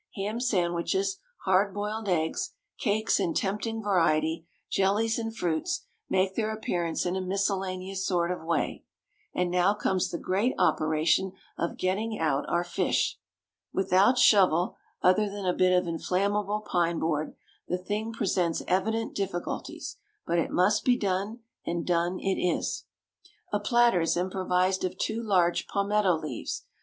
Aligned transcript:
Ham 0.15 0.39
sandwiches, 0.39 1.19
hard 1.45 1.75
boiled 1.75 2.09
eggs, 2.09 2.53
cakes 2.79 3.19
in 3.19 3.35
tempting 3.35 3.83
variety, 3.83 4.47
jellies 4.67 5.19
and 5.19 5.37
fruits, 5.37 5.85
make 6.09 6.33
their 6.35 6.51
appearance 6.51 7.05
in 7.05 7.15
a 7.15 7.21
miscellaneous 7.21 8.03
sort 8.03 8.31
of 8.31 8.43
way. 8.43 8.83
And 9.35 9.51
now 9.51 9.75
comes 9.75 10.09
the 10.09 10.17
great 10.17 10.55
operation 10.57 11.33
of 11.55 11.77
getting 11.77 12.17
out 12.17 12.49
our 12.49 12.63
fish. 12.63 13.19
Without 13.71 14.17
shovel, 14.17 14.75
other 15.03 15.29
than 15.29 15.45
a 15.45 15.53
bit 15.53 15.71
of 15.77 15.87
inflammable 15.87 16.61
pine 16.61 16.97
board, 16.97 17.35
the 17.67 17.77
thing 17.77 18.11
presents 18.11 18.63
evident 18.67 19.13
difficulties: 19.13 19.97
but 20.25 20.39
it 20.39 20.49
must 20.49 20.83
be 20.83 20.97
done; 20.97 21.41
and 21.63 21.85
done 21.85 22.17
it 22.19 22.41
is. 22.43 22.85
A 23.53 23.59
platter 23.59 24.01
is 24.01 24.17
improvised 24.17 24.83
of 24.83 24.97
two 24.97 25.21
large 25.21 25.67
palmetto 25.67 26.15
leaves. 26.15 26.65